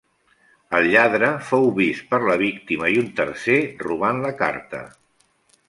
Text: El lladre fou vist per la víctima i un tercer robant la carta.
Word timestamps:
El 0.77 0.87
lladre 0.93 1.29
fou 1.49 1.69
vist 1.75 2.07
per 2.13 2.21
la 2.25 2.39
víctima 2.43 2.91
i 2.95 2.99
un 3.03 3.13
tercer 3.21 3.61
robant 3.87 4.25
la 4.27 4.35
carta. 4.43 4.85